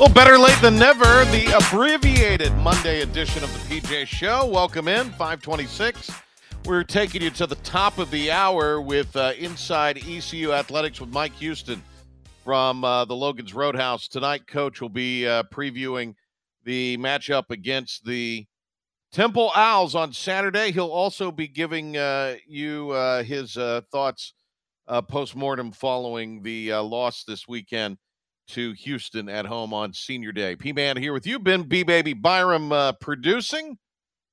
[0.00, 1.04] Well, better late than never.
[1.26, 4.44] The abbreviated Monday edition of the PJ Show.
[4.44, 6.10] Welcome in, 526.
[6.64, 11.10] We're taking you to the top of the hour with uh, Inside ECU Athletics with
[11.10, 11.80] Mike Houston
[12.42, 14.08] from uh, the Logan's Roadhouse.
[14.08, 16.16] Tonight, Coach will be uh, previewing
[16.64, 18.46] the matchup against the
[19.12, 20.72] Temple Owls on Saturday.
[20.72, 24.34] He'll also be giving uh, you uh, his uh, thoughts
[25.08, 27.96] post mortem following the loss this weekend
[28.48, 30.56] to Houston at home on Senior Day.
[30.56, 33.78] P Man here with you, Ben B Baby Byram uh, producing,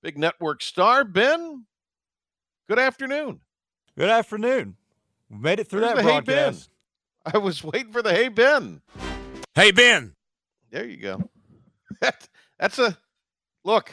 [0.04, 1.04] big network star.
[1.04, 1.66] Ben,
[2.68, 3.40] good afternoon.
[3.98, 4.76] Good afternoon.
[5.30, 6.26] We made it through Where's that the Hey Ben?
[6.54, 6.70] broadcast.
[7.34, 8.82] I was waiting for the Hey Ben.
[9.56, 10.14] Hey Ben.
[10.72, 11.30] There you go.
[12.00, 12.98] That, that's a
[13.64, 13.92] look.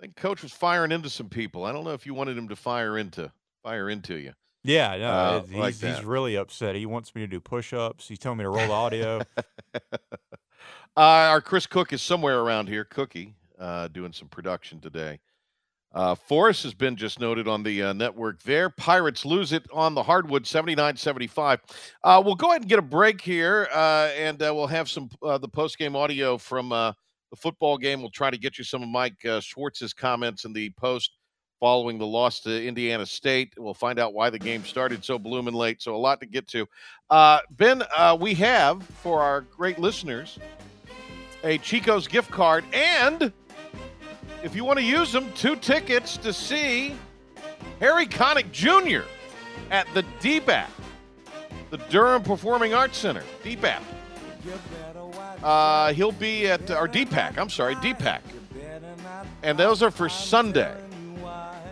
[0.00, 1.64] I think Coach was firing into some people.
[1.64, 3.30] I don't know if you wanted him to fire into
[3.62, 4.32] fire into you.
[4.64, 6.74] Yeah, no, Uh, it- like he's, he's really upset.
[6.74, 8.08] He wants me to do push-ups.
[8.08, 9.20] He's telling me to roll the audio.
[10.96, 12.84] Uh, our Chris Cook is somewhere around here.
[12.84, 15.18] Cookie uh, doing some production today.
[15.92, 18.70] Uh, Forrest has been just noted on the uh, network there.
[18.70, 21.60] Pirates lose it on the hardwood 79 75.
[22.04, 25.10] Uh, we'll go ahead and get a break here, uh, and uh, we'll have some
[25.22, 26.92] uh, the post game audio from uh,
[27.30, 28.00] the football game.
[28.00, 31.10] We'll try to get you some of Mike uh, Schwartz's comments in the post
[31.64, 33.54] following the loss to Indiana State.
[33.56, 35.80] We'll find out why the game started so blooming late.
[35.80, 36.68] So, a lot to get to.
[37.08, 40.38] Uh, ben, uh, we have for our great listeners
[41.42, 43.32] a Chico's gift card, and
[44.42, 46.94] if you want to use them, two tickets to see
[47.80, 49.06] Harry Connick Jr.
[49.70, 50.68] at the DBAP,
[51.70, 53.80] the Durham Performing Arts Center, DBAP.
[55.42, 57.38] Uh, he'll be at our DPAC.
[57.38, 58.20] I'm sorry, DPAC,
[59.42, 60.76] and those are for Sunday.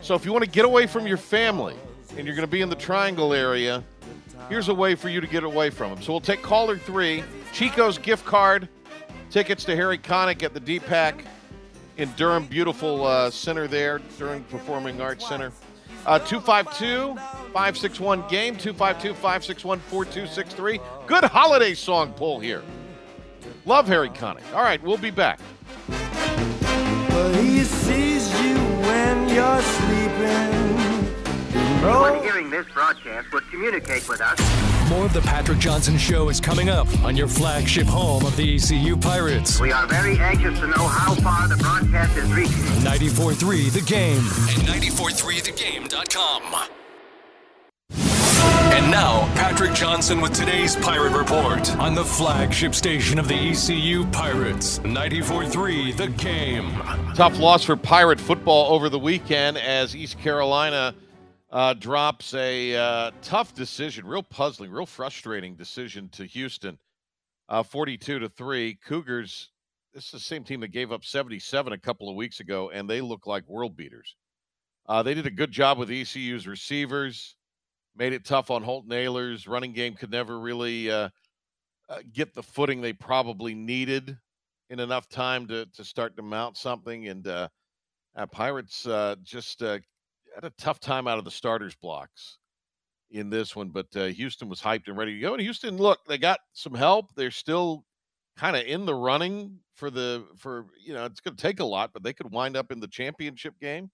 [0.03, 1.77] So if you want to get away from your family
[2.17, 3.85] and you're going to be in the Triangle area,
[4.49, 6.03] here's a way for you to get away from them.
[6.03, 8.69] So we'll take caller three, Chico's gift card,
[9.31, 11.25] tickets to Harry Connick at the DPAC
[11.99, 12.47] in Durham.
[12.47, 15.53] Beautiful uh, center there, Durham Performing Arts Center.
[16.05, 17.15] Uh, 252
[17.53, 20.81] 561 game, 252 561 4263.
[21.07, 22.65] Good holiday song pull here.
[23.67, 24.53] Love Harry Connick.
[24.53, 25.39] All right, we'll be back.
[25.89, 27.33] Well,
[31.83, 34.39] Anyone hearing this broadcast would communicate with us
[34.89, 38.55] More of the Patrick Johnson Show is coming up on your flagship home of the
[38.55, 39.59] ECU Pirates.
[39.61, 42.53] We are very anxious to know how far the broadcast is reaching.
[42.85, 46.69] 94.3 The Game and 94.3thegame.com.
[48.73, 54.07] And now, Patrick Johnson with today's Pirate Report on the flagship station of the ECU
[54.07, 56.71] Pirates, 94.3 The Game.
[57.17, 60.95] Tough loss for Pirate football over the weekend as East Carolina
[61.53, 66.79] uh, drops a uh, tough decision, real puzzling, real frustrating decision to Houston,
[67.49, 68.75] uh, 42 to three.
[68.75, 69.51] Cougars.
[69.93, 72.89] This is the same team that gave up 77 a couple of weeks ago, and
[72.89, 74.17] they look like world beaters.
[74.89, 77.37] Uh, they did a good job with ECU's receivers,
[77.95, 79.47] made it tough on Holton Ahlers.
[79.47, 81.11] Running game could never really uh,
[81.91, 84.17] uh, get the footing they probably needed
[84.71, 87.09] in enough time to to start to mount something.
[87.09, 87.49] And uh,
[88.33, 89.79] Pirates uh, just uh,
[90.35, 92.39] had a tough time out of the starters blocks
[93.11, 93.69] in this one.
[93.69, 95.33] But uh, Houston was hyped and ready to go.
[95.35, 97.15] And Houston, look, they got some help.
[97.15, 97.85] They're still
[98.37, 101.65] kind of in the running for the for you know it's going to take a
[101.65, 103.91] lot, but they could wind up in the championship game.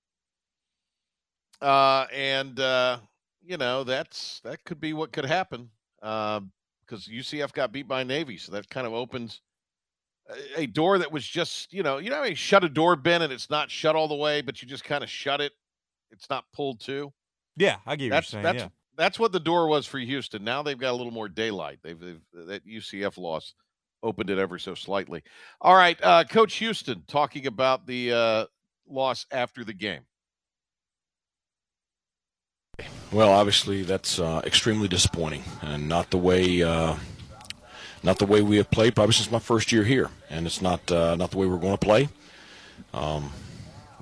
[1.60, 2.99] Uh, and uh,
[3.43, 5.70] you know that's that could be what could happen
[6.00, 9.41] because UCF got beat by Navy, so that kind of opens
[10.56, 13.32] a- door that was just you know you know you shut a door Ben and
[13.32, 15.52] it's not shut all the way, but you just kind of shut it.
[16.10, 17.12] It's not pulled to.
[17.56, 18.44] yeah, I get what That's you're saying.
[18.44, 18.69] that's yeah.
[18.96, 20.44] that's what the door was for Houston.
[20.44, 21.78] Now they've got a little more daylight.
[21.82, 23.55] They've, they've that UCF loss
[24.02, 25.22] opened it ever so slightly.
[25.60, 28.44] All right, uh, Coach Houston talking about the uh,
[28.88, 30.02] loss after the game.
[33.10, 36.94] Well, obviously that's uh, extremely disappointing, and not the way uh,
[38.02, 40.90] not the way we have played probably since my first year here, and it's not
[40.93, 42.08] uh, not the way we're going to play.
[42.94, 43.32] Um,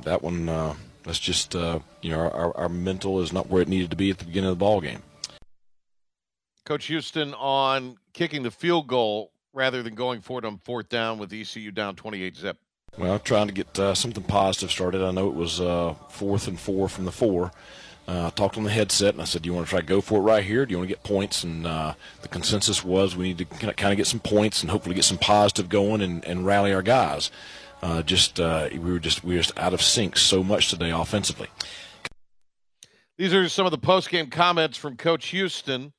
[0.03, 0.75] that one, uh,
[1.07, 4.11] that's just uh, you know our, our mental is not where it needed to be
[4.11, 5.03] at the beginning of the ball game.
[6.65, 11.19] Coach Houston on kicking the field goal rather than going for it on fourth down
[11.19, 12.59] with ECU down 28 zip.
[12.99, 15.03] Well, I'm trying to get uh, something positive started.
[15.03, 17.53] I know it was uh, fourth and four from the four.
[18.09, 19.87] Uh, I talked on the headset and I said, "Do you want to try to
[19.87, 20.65] go for it right here?
[20.65, 23.93] Do you want to get points?" And uh, the consensus was we need to kind
[23.93, 27.31] of get some points and hopefully get some positive going and, and rally our guys.
[27.83, 30.91] Uh, just uh, we were just we were just out of sync so much today
[30.91, 31.49] offensively.
[33.19, 35.93] These are some of the post game comments from Coach Houston.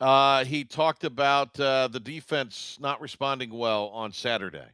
[0.00, 4.66] Uh, he talked about uh, the defense not responding well on Saturday.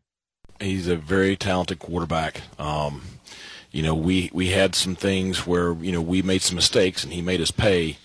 [0.60, 2.42] He's a very talented quarterback.
[2.58, 3.02] Um,
[3.72, 7.12] you know, we we had some things where you know we made some mistakes and
[7.12, 7.98] he made us pay.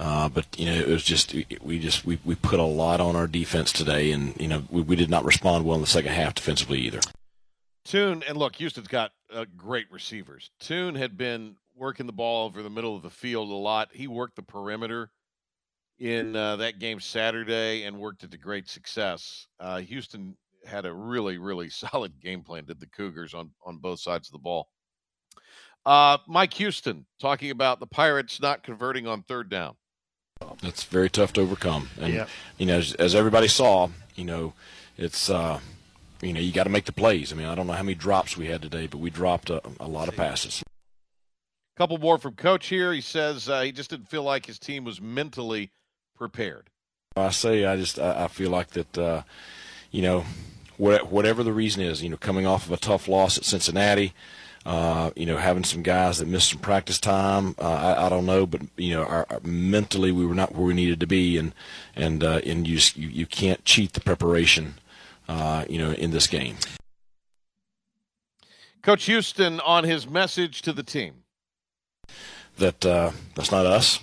[0.00, 3.14] Uh, but you know, it was just we just we, we put a lot on
[3.14, 6.12] our defense today, and you know we, we did not respond well in the second
[6.12, 7.00] half defensively either.
[7.84, 10.50] Tune and look, Houston's got uh, great receivers.
[10.58, 13.90] Tune had been working the ball over the middle of the field a lot.
[13.92, 15.10] He worked the perimeter
[15.98, 19.46] in uh, that game Saturday and worked it to great success.
[19.60, 20.36] Uh, Houston
[20.66, 22.64] had a really, really solid game plan.
[22.64, 24.68] Did the Cougars on on both sides of the ball.
[25.84, 29.76] Uh, Mike Houston talking about the Pirates not converting on third down.
[30.62, 32.26] That's very tough to overcome, and
[32.58, 34.52] you know, as, as, everybody saw, you know,
[34.96, 35.60] it's uh,
[36.24, 37.32] you know you got to make the plays.
[37.32, 39.60] I mean, I don't know how many drops we had today, but we dropped a,
[39.78, 40.62] a lot of passes.
[40.62, 42.92] A couple more from Coach here.
[42.92, 45.70] He says uh, he just didn't feel like his team was mentally
[46.16, 46.70] prepared.
[47.16, 49.22] I say I just I, I feel like that, uh,
[49.90, 50.24] you know,
[50.76, 54.14] whatever the reason is, you know, coming off of a tough loss at Cincinnati.
[54.66, 57.54] Uh, you know, having some guys that missed some practice time.
[57.58, 57.68] Uh,
[57.98, 60.72] I, I, don't know, but you know, our, our, mentally we were not where we
[60.72, 61.54] needed to be, and
[61.94, 64.76] and uh, and you, just, you you can't cheat the preparation,
[65.28, 66.56] uh, you know, in this game.
[68.82, 71.24] Coach Houston on his message to the team
[72.58, 74.00] that uh, that's not us.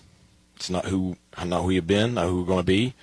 [0.56, 2.94] It's not who not who we've been, not who we're going to be,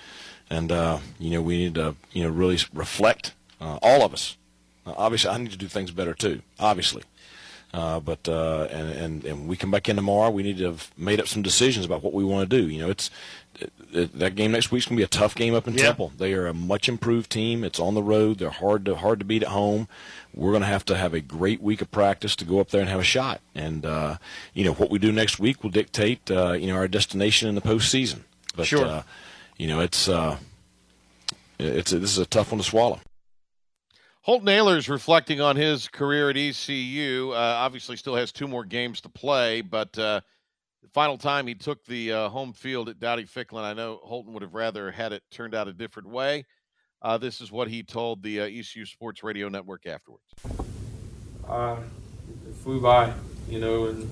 [0.49, 3.33] and uh, you know we need to you know really reflect.
[3.61, 4.37] all of us.
[4.85, 6.41] obviously, I need to do things better too.
[6.59, 7.03] Obviously,
[7.73, 10.31] uh, but uh, and, and and we come back in tomorrow.
[10.31, 12.67] We need to have made up some decisions about what we want to do.
[12.67, 13.11] You know, it's
[13.91, 15.83] it, that game next week's gonna be a tough game up in yeah.
[15.83, 16.11] Temple.
[16.17, 17.63] They are a much improved team.
[17.63, 18.39] It's on the road.
[18.39, 19.87] They're hard to hard to beat at home.
[20.33, 22.89] We're gonna have to have a great week of practice to go up there and
[22.89, 23.41] have a shot.
[23.53, 24.17] And uh,
[24.53, 27.55] you know what we do next week will dictate uh, you know our destination in
[27.55, 28.21] the postseason.
[28.55, 28.85] But sure.
[28.85, 29.03] Uh,
[29.57, 30.37] you know it's uh,
[31.59, 32.99] it's a, this is a tough one to swallow.
[34.21, 37.31] Holton Ahlers reflecting on his career at ECU.
[37.31, 40.19] Uh, obviously, still has two more games to play, but uh,
[40.83, 44.33] the final time he took the uh, home field at Dowdy Ficklen, I know Holton
[44.33, 46.45] would have rather had it turned out a different way.
[47.01, 50.25] Uh, this is what he told the uh, ECU Sports Radio Network afterwards.
[51.47, 51.77] Uh,
[52.45, 53.13] it flew by,
[53.47, 54.11] you know, and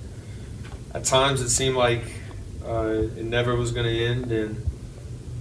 [0.94, 2.02] at times it seemed like
[2.64, 4.56] it never was going to end, and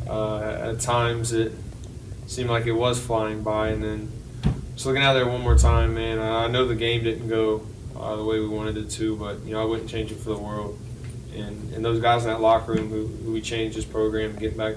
[0.09, 1.53] at times it
[2.27, 4.11] seemed like it was flying by, and then
[4.77, 6.19] just looking out there one more time, man.
[6.19, 7.65] I know the game didn't go
[7.99, 10.29] uh, the way we wanted it to, but you know I wouldn't change it for
[10.29, 10.77] the world.
[11.35, 14.55] And and those guys in that locker room who, who we changed this program, getting
[14.55, 14.75] back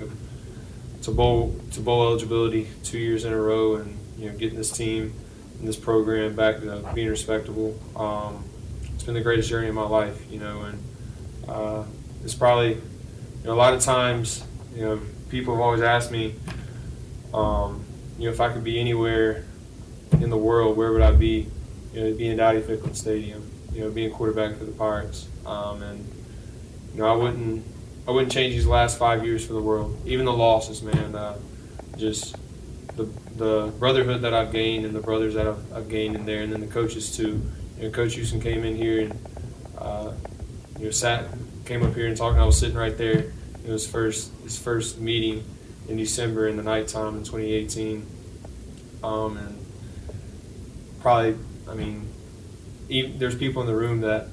[1.02, 4.70] to bowl to bowl eligibility two years in a row, and you know getting this
[4.70, 5.12] team
[5.58, 7.78] and this program back to being respectable.
[7.94, 8.42] Um,
[8.94, 10.82] it's been the greatest journey of my life, you know, and
[11.46, 11.84] uh,
[12.24, 16.36] it's probably you know a lot of times you know people have always asked me,
[17.34, 17.84] um,
[18.18, 19.44] you know, if I could be anywhere
[20.14, 21.46] in the world, where would I be?
[21.92, 26.06] You know, being Dowdy Ficklen Stadium, you know, being quarterback for the Pirates, um, and
[26.94, 27.64] you know, I wouldn't,
[28.06, 30.00] I wouldn't change these last five years for the world.
[30.06, 31.14] Even the losses, man.
[31.14, 31.38] Uh,
[31.96, 32.36] just
[32.96, 33.04] the
[33.36, 36.52] the brotherhood that I've gained and the brothers that I've, I've, gained in there, and
[36.52, 37.42] then the coaches too.
[37.78, 39.26] You know, Coach Houston came in here and
[39.78, 40.12] uh,
[40.78, 41.26] you know sat,
[41.64, 42.40] came up here and talking.
[42.40, 43.32] I was sitting right there.
[43.64, 45.44] It was first his first meeting
[45.88, 48.06] in December in the nighttime in 2018,
[49.02, 49.59] um, and
[51.00, 51.36] probably,
[51.68, 52.08] I mean,
[52.88, 54.28] even, there's people in the room that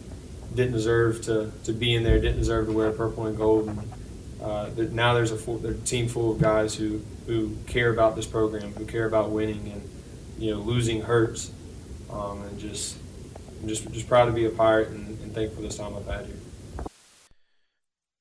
[0.54, 3.68] didn't deserve to, to be in there, didn't deserve to wear purple and gold.
[3.68, 3.94] And
[4.42, 8.26] uh, now there's a, full, a team full of guys who, who care about this
[8.26, 9.90] program, who care about winning, and
[10.38, 11.52] you know losing hurts,
[12.12, 12.98] um, and just
[13.62, 16.26] I'm just just proud to be a pirate and, and thankful this time I've had
[16.26, 16.86] here.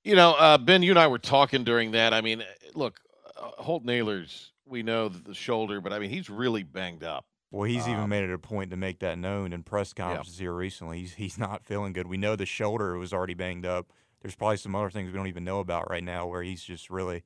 [0.04, 2.14] You know, uh, Ben, you and I were talking during that.
[2.14, 3.00] I mean, look,
[3.36, 7.24] uh, Holton Ahlers, we know the shoulder, but I mean, he's really banged up.
[7.50, 10.38] Well, he's um, even made it a point to make that known in press conferences
[10.38, 10.44] yeah.
[10.44, 11.00] here recently.
[11.00, 12.06] He's he's not feeling good.
[12.06, 13.92] We know the shoulder was already banged up.
[14.20, 16.90] There's probably some other things we don't even know about right now where he's just
[16.90, 17.22] really,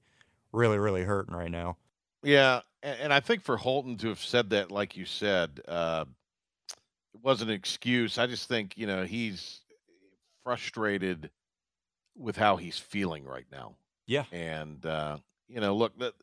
[0.53, 1.77] really, really hurting right now.
[2.23, 6.05] Yeah, and, and I think for Holton to have said that, like you said, uh,
[7.15, 8.19] it wasn't an excuse.
[8.19, 9.61] I just think you know he's
[10.45, 11.31] frustrated
[12.17, 13.75] with how he's feeling right now.
[14.07, 14.25] Yeah.
[14.33, 16.15] And uh, you know, look, that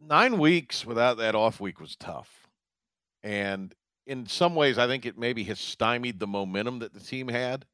[0.00, 2.45] nine weeks without that off week was tough.
[3.22, 3.74] And
[4.06, 7.64] in some ways, I think it maybe has stymied the momentum that the team had.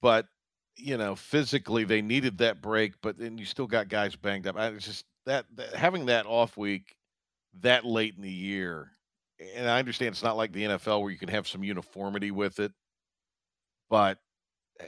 [0.00, 0.26] But
[0.76, 4.56] you know, physically they needed that break, but then you still got guys banged up.
[4.56, 6.96] I just that, that having that off week
[7.60, 8.90] that late in the year,
[9.54, 12.58] and I understand it's not like the NFL where you can have some uniformity with
[12.58, 12.72] it,
[13.88, 14.18] but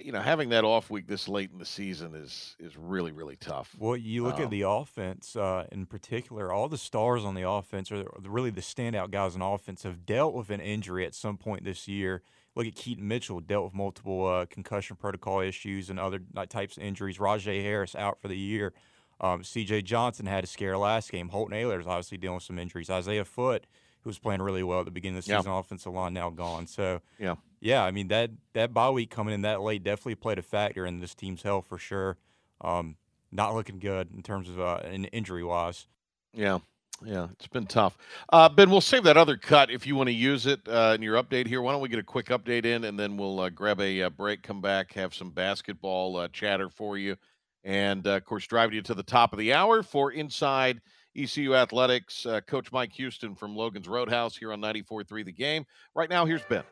[0.00, 3.36] you know, having that off week this late in the season is is really really
[3.36, 3.74] tough.
[3.78, 6.52] Well, you look Um, at the offense uh, in particular.
[6.52, 10.04] All the stars on the offense, or the- really the standout guys on offense, have
[10.04, 12.22] dealt with an injury at some point this year.
[12.54, 16.82] Look at Keaton Mitchell, dealt with multiple uh, concussion protocol issues and other types of
[16.82, 17.18] injuries.
[17.18, 18.72] Rahjai Harris out for the year.
[19.20, 19.82] Um, C.J.
[19.82, 21.28] Johnson had a scare last game.
[21.28, 22.90] Holton Ahlers obviously dealing with some injuries.
[22.90, 23.66] Isaiah Foot,
[24.06, 25.38] who was playing really well at the beginning of the Yeah.
[25.38, 26.68] season, offensive line now gone.
[26.68, 27.34] So Yeah.
[27.60, 30.86] yeah, I mean that that bye week coming in that late definitely played a factor
[30.86, 32.16] in this team's health for sure.
[32.60, 32.98] Um,
[33.32, 35.88] not looking good in terms of uh, injury wise.
[36.32, 36.60] Yeah,
[37.04, 37.98] yeah, it's been tough.
[38.32, 41.02] Uh, ben, we'll save that other cut if you want to use it uh, in
[41.02, 41.60] your update here.
[41.60, 44.10] Why don't we get a quick update in, and then we'll uh, grab a uh,
[44.10, 47.16] break, come back, have some basketball uh, chatter for you,
[47.64, 50.80] and uh, of course, drive you to the top of the hour for Inside
[51.16, 52.26] ECU Athletics.
[52.26, 55.64] Uh, Coach Mike Houston from Logan's Roadhouse here on 94.3 The Game.
[55.94, 56.64] Right now, here's Ben.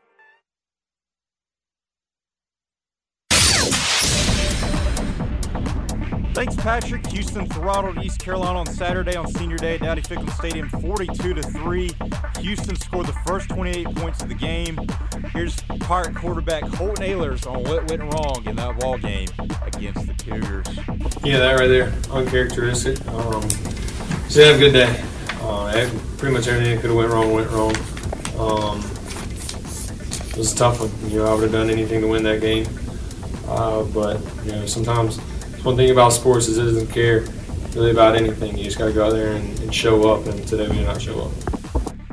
[6.35, 7.07] Thanks, Patrick.
[7.07, 11.41] Houston throttled East Carolina on Saturday on Senior Day at Dowdy Ficklen Stadium, 42 to
[11.41, 11.91] three.
[12.41, 14.77] Houston scored the first 28 points of the game.
[15.31, 19.29] Here's Pirate quarterback Holton Ahlers on what went wrong in that ball game
[19.61, 20.67] against the Cougars.
[21.23, 22.99] Yeah, that right there, uncharacteristic.
[23.07, 23.41] Um,
[24.25, 25.03] just had a good day.
[25.41, 27.75] Uh, pretty much everything that could have went wrong went wrong.
[28.37, 28.79] Um,
[30.29, 31.11] it was a tough one.
[31.11, 32.67] You know, I would have done anything to win that game.
[33.47, 35.17] Uh, but you know, sometimes
[35.63, 37.25] one thing about sports is it doesn't care
[37.75, 38.57] really about anything.
[38.57, 40.25] You just got to go out there and, and show up.
[40.25, 41.44] And today we did not show up.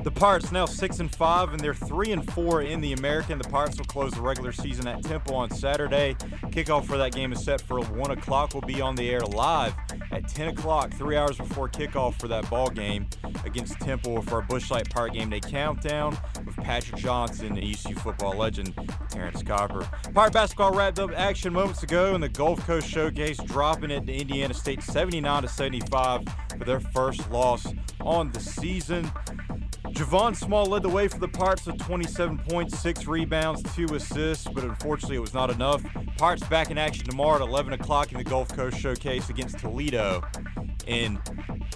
[0.05, 3.39] The Pirates now six and five, and they're three and four in the American.
[3.39, 6.15] The Pirates will close the regular season at Temple on Saturday.
[6.51, 8.53] Kickoff for that game is set for one o'clock.
[8.53, 9.75] We'll be on the air live
[10.11, 13.07] at 10 o'clock, three hours before kickoff for that ball game
[13.45, 17.95] against Temple for our Busch Light Pirate Game Day countdown with Patrick Johnson, the ECU
[17.95, 18.75] football legend
[19.09, 19.89] Terrence Copper.
[20.13, 24.13] Pirate basketball wrapped up action moments ago in the Gulf Coast Showcase, dropping it to
[24.13, 26.25] Indiana State 79 to 75
[26.59, 27.67] for their first loss
[28.01, 29.11] on the season.
[29.93, 34.49] Javon Small led the way for the Pirates with 27 points, 6 rebounds, 2 assists,
[34.49, 35.83] but unfortunately it was not enough.
[36.17, 40.23] Pirates back in action tomorrow at 11 o'clock in the Gulf Coast Showcase against Toledo
[40.87, 41.19] in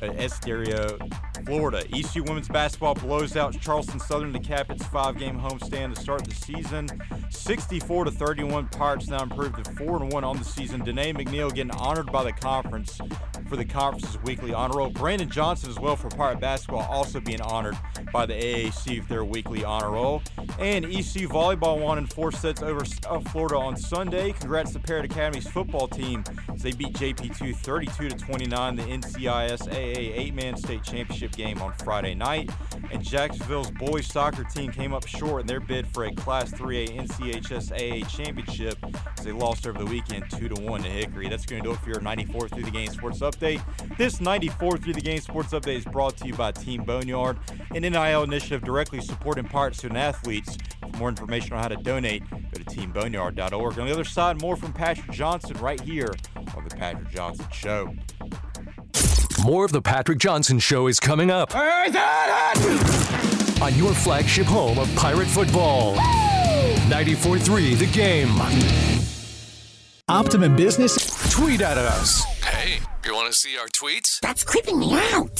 [0.03, 0.99] uh, Estero,
[1.45, 1.85] Florida.
[1.95, 6.35] ECU women's basketball blows out Charleston Southern to cap its five-game homestand to start the
[6.35, 6.89] season.
[7.31, 10.83] 64 to 31, Pirates now improved to 4 and 1 on the season.
[10.83, 12.99] Danae McNeal getting honored by the conference
[13.49, 14.91] for the conference's weekly honor roll.
[14.91, 17.77] Brandon Johnson as well for Pirate basketball also being honored
[18.13, 20.23] by the AAC for their weekly honor roll.
[20.59, 24.33] And ECU volleyball won in four sets over South Florida on Sunday.
[24.33, 29.69] Congrats to Parrott Academy's football team as they beat JP2 32 to 29 the NCIS
[29.69, 32.51] AA eight-man state championship game on Friday night.
[32.91, 36.97] And Jacksonville's boys soccer team came up short in their bid for a Class 3A
[37.07, 38.79] NCHS AA championship
[39.19, 41.29] as they lost over the weekend 2 to 1 to Hickory.
[41.29, 43.36] That's going to do it for your 94.3 The Game sports update.
[43.39, 47.39] This 94.3 The Game sports update is brought to you by Team Boneyard,
[47.75, 50.57] an NIL initiative directly supporting Pirate student athletes.
[50.81, 53.79] For more information on how to donate, go to teamboneyard.org.
[53.79, 56.15] On the other side, more from Patrick Johnson right here
[56.57, 57.95] on the Patrick Johnson Show.
[59.45, 61.93] More of the Patrick Johnson Show is coming up on
[63.75, 65.95] your flagship home of pirate football.
[66.89, 68.31] 94.3 The Game.
[70.09, 71.31] Optimum Business.
[71.33, 72.36] Tweet at us.
[73.07, 74.19] Hey, you want to see our tweets?
[74.19, 75.39] That's creeping me out.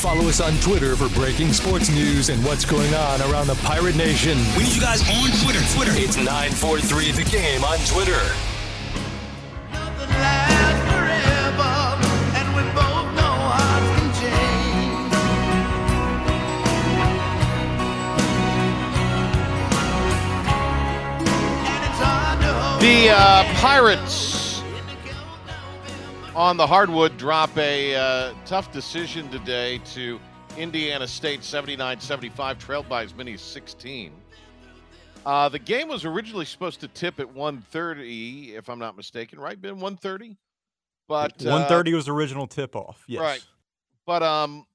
[0.00, 3.96] Follow us on Twitter for breaking sports news and what's going on around the Pirate
[3.96, 4.38] Nation.
[4.56, 5.60] We need you guys on Twitter.
[5.74, 5.92] Twitter.
[5.94, 8.18] It's 943 The Game on Twitter.
[22.80, 24.41] The uh, Pirates
[26.34, 30.18] on the hardwood drop a uh, tough decision today to
[30.56, 34.12] Indiana State 79 75, trailed by as many as 16.
[35.24, 39.60] Uh, the game was originally supposed to tip at 1.30, if I'm not mistaken, right,
[39.60, 39.76] Ben?
[39.76, 40.36] 1.30?
[41.06, 43.04] But uh, 130 was original tip off.
[43.06, 43.20] Yes.
[43.20, 43.44] Right.
[44.06, 44.66] But um,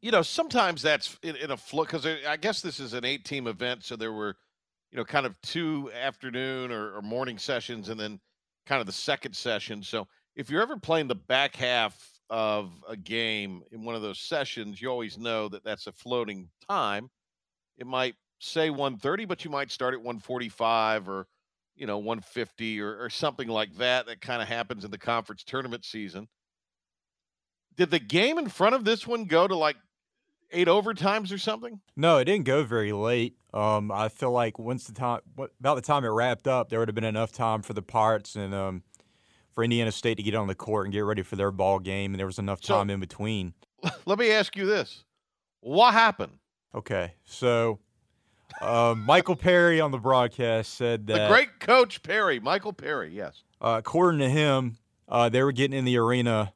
[0.00, 3.46] you know, sometimes that's in, in a flow because I guess this is an eight-team
[3.46, 4.36] event, so there were,
[4.90, 8.18] you know, kind of two afternoon or, or morning sessions, and then
[8.72, 9.82] kind of the second session.
[9.82, 14.18] So if you're ever playing the back half of a game in one of those
[14.18, 17.10] sessions, you always know that that's a floating time.
[17.76, 21.26] It might say 130, but you might start at 145 or
[21.76, 24.06] you know 150 or, or something like that.
[24.06, 26.26] That kind of happens in the conference tournament season.
[27.76, 29.76] Did the game in front of this one go to like
[30.52, 31.80] eight overtimes or something?
[31.96, 33.36] No, it didn't go very late.
[33.52, 36.88] Um, I feel like once the time, about the time it wrapped up, there would
[36.88, 38.82] have been enough time for the Pirates and um,
[39.52, 42.12] for Indiana State to get on the court and get ready for their ball game,
[42.12, 43.54] and there was enough time so, in between.
[44.06, 45.04] Let me ask you this:
[45.60, 46.38] What happened?
[46.74, 47.80] Okay, so
[48.60, 53.42] uh, Michael Perry on the broadcast said that the great coach Perry, Michael Perry, yes.
[53.60, 54.78] Uh, according to him,
[55.08, 56.52] uh, they were getting in the arena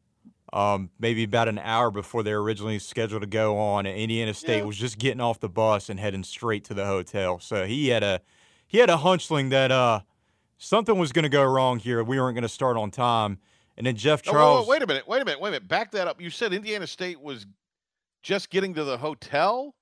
[0.56, 4.32] um, maybe about an hour before they were originally scheduled to go on, and Indiana
[4.32, 4.64] State yeah.
[4.64, 7.38] was just getting off the bus and heading straight to the hotel.
[7.38, 8.22] So he had a
[8.66, 10.00] he had a hunchling that uh,
[10.56, 12.02] something was going to go wrong here.
[12.02, 13.38] We weren't going to start on time.
[13.76, 14.66] And then Jeff Charles.
[14.66, 15.08] Oh, wait, wait, wait a minute.
[15.08, 15.40] Wait a minute.
[15.42, 15.68] Wait a minute.
[15.68, 16.22] Back that up.
[16.22, 17.46] You said Indiana State was
[18.22, 19.74] just getting to the hotel?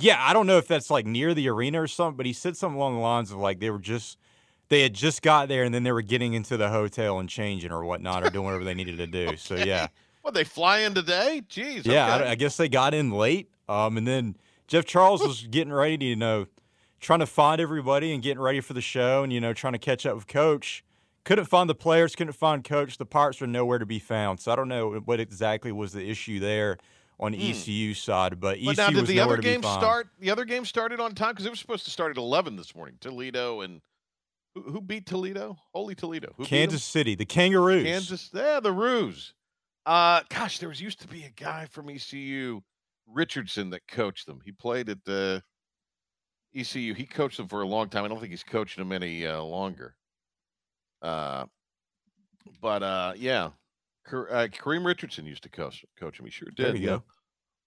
[0.00, 2.56] Yeah, I don't know if that's like near the arena or something, but he said
[2.56, 4.18] something along the lines of like they were just
[4.72, 7.70] they had just got there and then they were getting into the hotel and changing
[7.70, 9.26] or whatnot or doing whatever they needed to do.
[9.28, 9.36] okay.
[9.36, 9.88] So yeah.
[10.22, 11.42] What they fly in today?
[11.48, 11.84] Jeez.
[11.84, 12.28] Yeah, okay.
[12.28, 13.50] I, I, guess they got in late.
[13.68, 14.36] Um, and then
[14.68, 16.46] Jeff Charles was getting ready to, you know,
[17.00, 19.78] trying to find everybody and getting ready for the show and, you know, trying to
[19.78, 20.84] catch up with coach.
[21.24, 22.96] Couldn't find the players, couldn't find coach.
[22.96, 24.40] The Pirates were nowhere to be found.
[24.40, 26.78] So I don't know what exactly was the issue there
[27.20, 27.40] on hmm.
[27.40, 30.08] ECU side, but, but ECU now, did the other game start?
[30.18, 32.74] The other game started on time because it was supposed to start at eleven this
[32.74, 32.96] morning.
[33.00, 33.80] Toledo and
[34.54, 35.56] who, who beat Toledo?
[35.72, 36.32] Holy Toledo!
[36.36, 37.84] Who Kansas City, the Kangaroos.
[37.84, 39.34] Kansas, yeah, the Roos.
[39.84, 42.60] Uh, gosh, there was used to be a guy from ECU,
[43.06, 44.40] Richardson, that coached them.
[44.44, 45.42] He played at the
[46.54, 46.94] ECU.
[46.94, 48.04] He coached them for a long time.
[48.04, 49.96] I don't think he's coaching them any uh, longer.
[51.00, 51.46] Uh,
[52.60, 53.50] but uh, yeah,
[54.06, 56.26] uh, Kareem Richardson used to coach coach him.
[56.26, 56.66] He sure did.
[56.66, 56.98] There you yeah.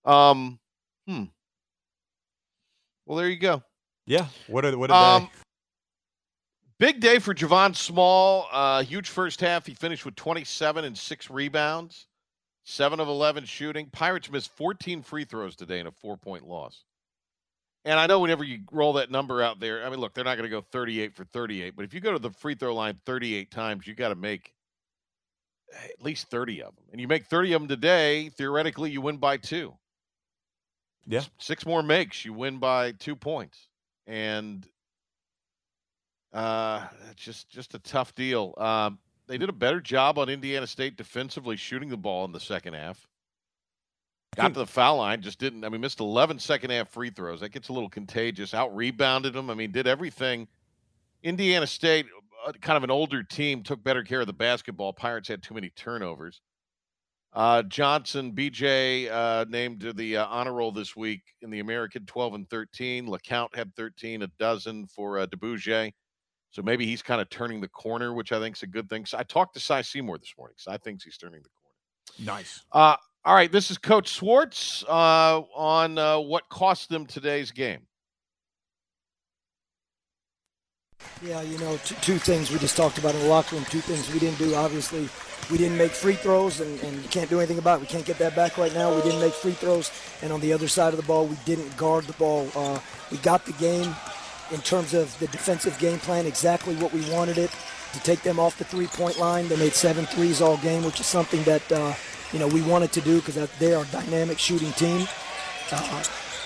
[0.05, 0.11] go.
[0.11, 0.59] Um,
[1.07, 1.23] hmm.
[3.05, 3.61] Well, there you go.
[4.05, 4.27] Yeah.
[4.47, 5.29] What are what are um,
[6.77, 8.47] Big day for Javon Small.
[8.51, 9.65] Uh, huge first half.
[9.65, 12.07] He finished with 27 and six rebounds,
[12.65, 13.89] seven of 11 shooting.
[13.91, 16.83] Pirates missed 14 free throws today in a four point loss.
[17.85, 20.37] And I know whenever you roll that number out there, I mean, look, they're not
[20.37, 22.99] going to go 38 for 38, but if you go to the free throw line
[23.05, 24.53] 38 times, you got to make
[25.71, 26.85] at least 30 of them.
[26.91, 29.75] And you make 30 of them today, theoretically, you win by two.
[31.05, 31.21] Yeah.
[31.37, 33.69] Six more makes, you win by two points.
[34.07, 34.67] And
[36.33, 36.85] uh,
[37.15, 38.53] just just a tough deal.
[38.57, 42.39] Um, they did a better job on Indiana State defensively shooting the ball in the
[42.39, 43.07] second half.
[44.35, 45.63] Got to the foul line, just didn't.
[45.63, 47.39] I mean, missed 11 second half free throws.
[47.39, 48.53] That gets a little contagious.
[48.53, 49.49] Out rebounded them.
[49.49, 50.47] I mean, did everything.
[51.23, 52.05] Indiana State
[52.45, 54.93] uh, kind of an older team, took better care of the basketball.
[54.93, 56.41] Pirates had too many turnovers.
[57.33, 62.05] Uh, Johnson, BJ uh, named to the uh, honor roll this week in the American
[62.05, 63.07] 12 and 13.
[63.07, 65.91] LaCount had 13, a dozen for uh, DeBouge.
[66.55, 69.05] So maybe he's kind of turning the corner, which I think is a good thing.
[69.05, 70.55] So I talked to Cy Seymour this morning.
[70.57, 72.37] So I think he's turning the corner.
[72.37, 72.63] Nice.
[72.71, 77.81] Uh, all right, this is Coach Schwartz uh, on uh, what cost them today's game.
[81.21, 83.65] Yeah, you know, t- two things we just talked about in the locker room.
[83.65, 84.55] Two things we didn't do.
[84.55, 85.09] Obviously,
[85.51, 87.81] we didn't make free throws, and, and you can't do anything about it.
[87.81, 88.95] We can't get that back right now.
[88.95, 89.91] We didn't make free throws,
[90.21, 92.49] and on the other side of the ball, we didn't guard the ball.
[92.55, 92.79] Uh,
[93.11, 93.93] we got the game
[94.51, 97.51] in terms of the defensive game plan, exactly what we wanted it
[97.93, 99.47] to take them off the three-point line.
[99.47, 101.93] They made seven threes all game, which is something that uh,
[102.31, 105.07] you know we wanted to do because they are a dynamic shooting team.
[105.71, 106.03] Uh,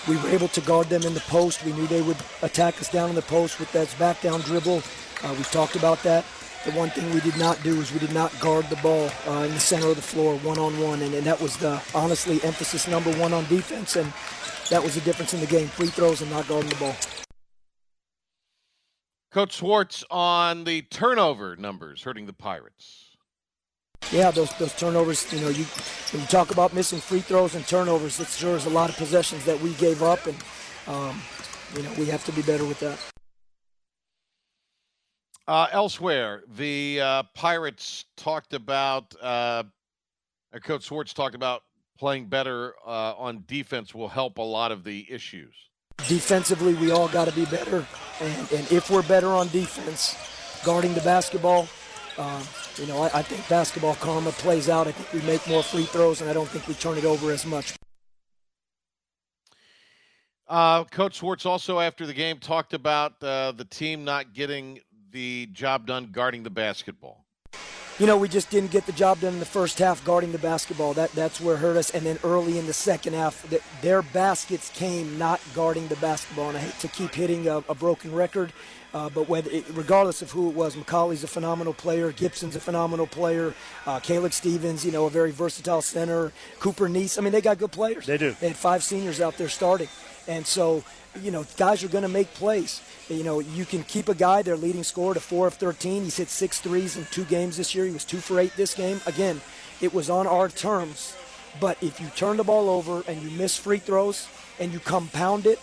[0.08, 1.64] we were able to guard them in the post.
[1.66, 4.82] We knew they would attack us down in the post with that back down dribble.
[5.24, 6.24] Uh, we talked about that.
[6.66, 9.44] The one thing we did not do is we did not guard the ball uh,
[9.44, 12.42] in the center of the floor one on one, and, and that was the honestly
[12.44, 14.12] emphasis number one on defense, and
[14.70, 16.96] that was the difference in the game: free throws and not guarding the ball.
[19.32, 23.18] Coach Schwartz on the turnover numbers hurting the Pirates.
[24.12, 25.32] Yeah, those those turnovers.
[25.32, 25.66] You know, you
[26.12, 28.98] when you talk about missing free throws and turnovers, it sure is a lot of
[28.98, 30.38] possessions that we gave up, and
[30.88, 31.22] um,
[31.76, 32.98] you know we have to be better with that.
[35.48, 39.14] Uh, elsewhere, the uh, Pirates talked about.
[39.22, 39.64] Uh,
[40.64, 41.62] Coach Schwartz talked about
[42.00, 45.69] playing better uh, on defense will help a lot of the issues.
[46.08, 47.86] Defensively, we all got to be better,
[48.22, 50.16] and, and if we're better on defense,
[50.64, 51.68] guarding the basketball,
[52.18, 52.42] um,
[52.78, 54.88] you know, I, I, think basketball karma plays out.
[54.88, 57.32] I think we make more free throws, and I don't think we turn it over
[57.32, 57.76] as much.
[60.48, 64.80] Uh, Coach Schwartz also, after the game, talked about uh, the team not getting
[65.12, 67.26] the job done guarding the basketball.
[68.00, 70.38] You know, we just didn't get the job done in the first half guarding the
[70.38, 70.94] basketball.
[70.94, 71.90] That that's where it hurt us.
[71.90, 76.48] And then early in the second half, the, their baskets came not guarding the basketball.
[76.48, 78.54] And I hate to keep hitting a, a broken record,
[78.94, 82.62] uh, but whether it, regardless of who it was, McCauley's a phenomenal player, Gibson's a
[82.62, 83.54] phenomenal player,
[83.86, 87.18] uh, Caleb Stevens, you know, a very versatile center, Cooper Neese.
[87.18, 88.06] I mean, they got good players.
[88.06, 88.32] They do.
[88.40, 89.90] They had five seniors out there starting,
[90.30, 90.84] and so
[91.22, 92.82] you know, guys are going to make plays.
[93.10, 96.04] You know, you can keep a guy, their leading scorer, to 4 of 13.
[96.04, 97.86] He's hit six threes in two games this year.
[97.86, 99.02] He was 2 for 8 this game.
[99.06, 99.42] Again,
[99.82, 101.16] it was on our terms.
[101.60, 104.28] But if you turn the ball over and you miss free throws
[104.60, 105.60] and you compound it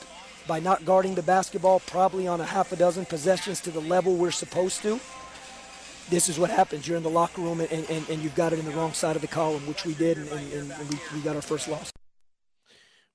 [0.48, 4.16] by not guarding the basketball probably on a half a dozen possessions to the level
[4.16, 5.00] we're supposed to,
[6.10, 6.86] this is what happens.
[6.86, 9.16] You're in the locker room and, and, and you've got it in the wrong side
[9.16, 11.92] of the column, which we did, and, and, and we, we got our first loss.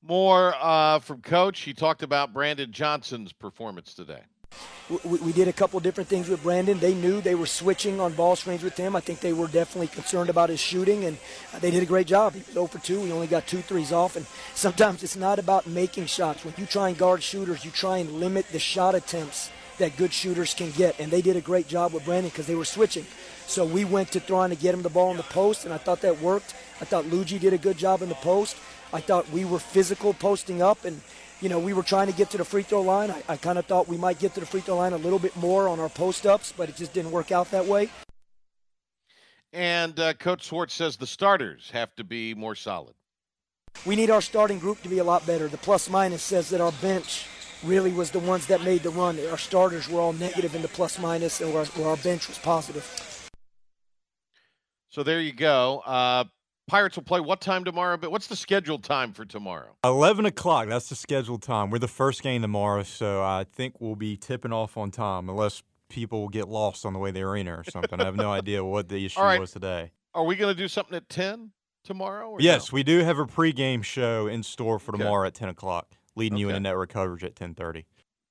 [0.03, 1.61] More uh, from Coach.
[1.61, 4.21] He talked about Brandon Johnson's performance today.
[4.89, 6.77] We, we, did a couple different things with Brandon.
[6.79, 8.95] They knew they were switching on ball screens with him.
[8.95, 11.17] I think they were definitely concerned about his shooting, and
[11.61, 12.33] they did a great job.
[12.33, 13.05] He was 0 for 2.
[13.05, 16.43] He only got two threes off, and sometimes it's not about making shots.
[16.43, 20.11] When you try and guard shooters, you try and limit the shot attempts that good
[20.11, 23.05] shooters can get, and they did a great job with Brandon because they were switching.
[23.47, 25.77] So we went to trying to get him the ball in the post, and I
[25.77, 26.53] thought that worked.
[26.81, 28.57] I thought Luigi did a good job in the post.
[28.93, 31.01] I thought we were physical posting up, and
[31.41, 33.11] you know we were trying to get to the free throw line.
[33.11, 35.19] I, I kind of thought we might get to the free throw line a little
[35.19, 37.89] bit more on our post ups, but it just didn't work out that way.
[39.53, 42.93] And uh, Coach Schwartz says the starters have to be more solid.
[43.85, 45.47] We need our starting group to be a lot better.
[45.47, 47.27] The plus minus says that our bench
[47.63, 49.19] really was the ones that made the run.
[49.29, 53.29] Our starters were all negative in the plus minus, and where, our bench was positive.
[54.89, 55.81] So there you go.
[55.85, 56.25] Uh,
[56.71, 57.97] Pirates will play what time tomorrow?
[57.97, 59.75] But what's the scheduled time for tomorrow?
[59.83, 60.69] Eleven o'clock.
[60.69, 61.69] That's the scheduled time.
[61.69, 65.63] We're the first game tomorrow, so I think we'll be tipping off on time, unless
[65.89, 67.99] people get lost on the way to the arena or something.
[67.99, 69.37] I have no idea what the issue right.
[69.37, 69.91] was today.
[70.13, 71.51] Are we going to do something at ten
[71.83, 72.37] tomorrow?
[72.39, 72.75] yes, no?
[72.75, 75.27] we do have a pregame show in store for tomorrow okay.
[75.27, 76.39] at ten o'clock, leading okay.
[76.39, 77.85] you into network coverage at ten thirty.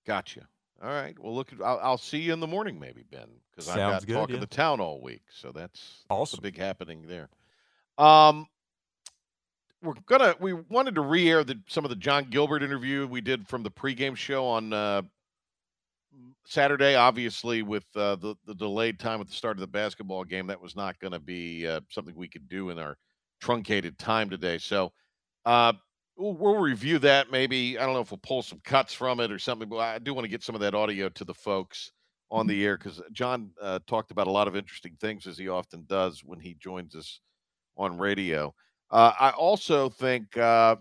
[0.06, 0.48] Gotcha.
[0.82, 1.14] All right.
[1.18, 4.14] Well, look, I'll, I'll, see you in the morning, maybe Ben, because I've got good,
[4.14, 4.36] talk yeah.
[4.36, 5.24] of the town all week.
[5.30, 6.38] So that's awesome.
[6.38, 7.28] That's a big happening there.
[7.98, 8.46] Um,
[9.82, 13.48] we're gonna we wanted to re-air the, some of the Jon Gilbert interview we did
[13.48, 15.02] from the pregame show on uh,
[16.44, 16.94] Saturday.
[16.94, 20.60] Obviously, with uh, the the delayed time at the start of the basketball game, that
[20.60, 22.96] was not going to be uh, something we could do in our
[23.40, 24.58] truncated time today.
[24.58, 24.92] So
[25.46, 25.72] uh,
[26.16, 27.30] we'll, we'll, review that.
[27.30, 29.98] Maybe I don't know if we'll pull some cuts from it or something, but I
[29.98, 31.90] do want to get some of that audio to the folks
[32.30, 35.48] on the air because John uh, talked about a lot of interesting things as he
[35.48, 37.20] often does when he joins us
[37.76, 38.54] on radio.
[38.90, 40.76] Uh, I also think uh,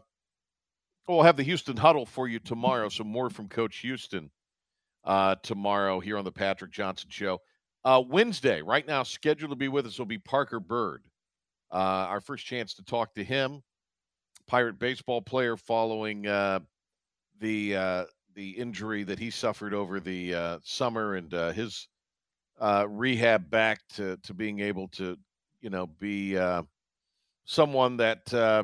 [1.07, 2.89] we'll have the Houston Huddle for you tomorrow.
[2.89, 4.31] Some more from Coach Houston
[5.03, 7.39] uh, tomorrow here on the Patrick Johnson Show.
[7.85, 11.03] Uh, Wednesday, right now, scheduled to be with us will be Parker Byrd.
[11.71, 13.61] Uh, our first chance to talk to him,
[14.47, 16.59] Pirate baseball player, following uh,
[17.39, 21.87] the the injury that he suffered over the summer and his
[22.87, 25.15] rehab back to to being able to
[25.61, 26.35] you know be
[27.49, 28.63] someone that uh,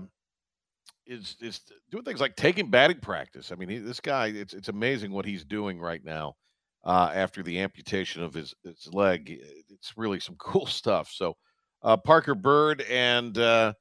[1.08, 3.52] is is doing things like taking batting practice.
[3.52, 6.36] I mean, he, this guy, it's it's amazing what he's doing right now
[6.84, 9.42] uh, after the amputation of his his leg.
[9.70, 11.10] It's really some cool stuff.
[11.12, 11.36] So,
[11.82, 13.74] uh, Parker Byrd, and uh,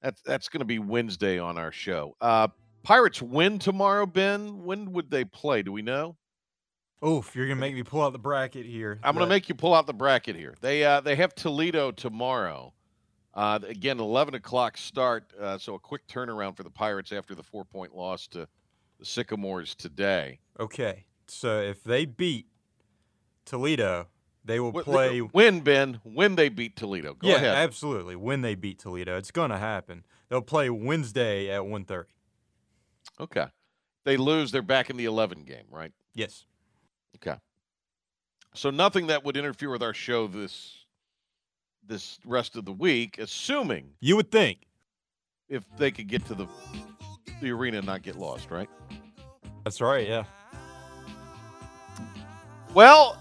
[0.00, 2.16] that's that's going to be Wednesday on our show.
[2.20, 2.48] Uh,
[2.82, 4.64] Pirates win tomorrow, Ben.
[4.64, 5.62] When would they play?
[5.62, 6.16] Do we know?
[7.06, 8.98] Oof, you're gonna make me pull out the bracket here.
[9.02, 10.54] I'm gonna make you pull out the bracket here.
[10.62, 12.72] They uh, they have Toledo tomorrow.
[13.36, 17.42] Uh, again, 11 o'clock start, uh, so a quick turnaround for the Pirates after the
[17.42, 18.48] four point loss to
[18.98, 20.40] the Sycamores today.
[20.58, 22.46] Okay, so if they beat
[23.44, 24.06] Toledo,
[24.42, 25.18] they will play.
[25.18, 27.12] When, Ben, when they beat Toledo.
[27.12, 27.56] Go yeah, ahead.
[27.56, 28.16] absolutely.
[28.16, 29.18] When they beat Toledo.
[29.18, 30.04] It's going to happen.
[30.30, 32.04] They'll play Wednesday at 1.30.
[33.20, 33.46] Okay.
[34.04, 35.92] They lose, they're back in the 11 game, right?
[36.14, 36.46] Yes.
[37.16, 37.38] Okay.
[38.54, 40.85] So nothing that would interfere with our show this
[41.86, 44.58] this rest of the week, assuming you would think
[45.48, 46.46] if they could get to the
[47.40, 48.68] the arena and not get lost, right?
[49.64, 50.24] That's right, yeah.
[52.72, 53.20] Well,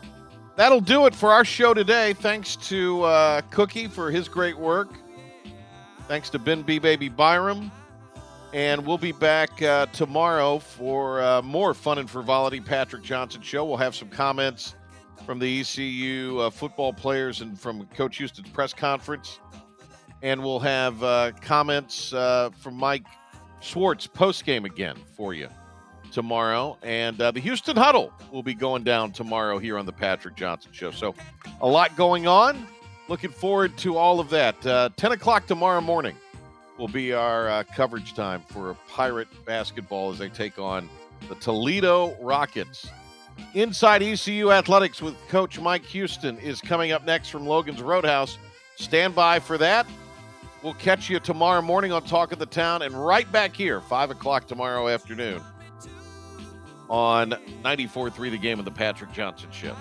[0.56, 2.14] that'll do it for our show today.
[2.14, 4.90] Thanks to uh, Cookie for his great work.
[6.08, 6.80] Thanks to Ben B.
[6.80, 7.72] Baby Byram.
[8.54, 13.66] And we'll be back uh, tomorrow for uh, more fun and frivolity Patrick Johnson show.
[13.66, 14.76] We'll have some comments
[15.26, 19.40] from the ECU uh, football players and from Coach Houston's press conference.
[20.22, 23.06] And we'll have uh, comments uh, from Mike
[23.62, 25.50] Schwartz post game again for you
[26.12, 26.78] tomorrow.
[26.82, 30.72] And uh, the Houston Huddle will be going down tomorrow here on the Patrick Johnson
[30.72, 30.92] Show.
[30.92, 31.14] So
[31.62, 32.68] a lot going on.
[33.08, 34.66] looking forward to all of that.
[34.66, 36.16] Uh, 10 o'clock tomorrow morning
[36.78, 40.90] will be our uh, coverage time for Pirate basketball as they take on
[41.30, 42.88] the Toledo Rockets.
[43.54, 48.38] Inside ECU Athletics with Coach Mike Houston is coming up next from Logan's Roadhouse.
[48.76, 49.88] Stand by for that.
[50.62, 54.12] We'll catch you tomorrow morning on Talk of the Town and right back here, 5
[54.12, 55.42] o'clock tomorrow afternoon
[56.90, 57.32] on
[57.64, 59.76] 94.3 The Game of the Patrick Johnson Show.